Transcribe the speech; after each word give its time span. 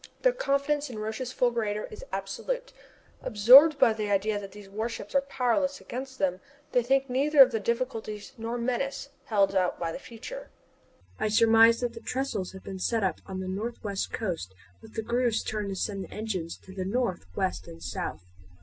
Their 0.23 0.33
confidence 0.33 0.89
in 0.89 0.97
Roch's 0.97 1.31
fulgurator 1.31 1.85
is 1.91 2.03
absolute. 2.11 2.73
Absorbed 3.21 3.77
by 3.77 3.93
the 3.93 4.09
idea 4.09 4.39
that 4.39 4.51
these 4.51 4.67
warship 4.67 5.13
are 5.13 5.21
powerless 5.21 5.79
against 5.79 6.17
them, 6.17 6.39
they 6.71 6.81
think 6.81 7.07
neither 7.07 7.39
of 7.39 7.51
the 7.51 7.59
difficulties 7.59 8.33
nor 8.35 8.57
menaces 8.57 9.09
held 9.25 9.53
out 9.53 9.79
by 9.79 9.91
the 9.91 9.99
future. 9.99 10.49
I 11.19 11.27
surmise 11.29 11.81
that 11.81 11.93
the 11.93 11.99
trestles 12.01 12.53
have 12.53 12.63
been 12.63 12.79
set 12.79 13.03
up 13.03 13.19
on 13.27 13.41
the 13.41 13.47
northwest 13.47 14.11
coast 14.11 14.55
with 14.81 14.95
the 14.95 15.03
grooves 15.03 15.43
turned 15.43 15.69
to 15.69 15.75
send 15.75 16.05
the 16.05 16.11
engines 16.11 16.57
to 16.63 16.73
the 16.73 16.83
north, 16.83 17.27
west, 17.35 17.67
and 17.67 17.83
south. 17.83 18.23